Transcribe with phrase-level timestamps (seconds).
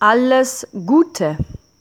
[0.00, 1.36] alles Gute.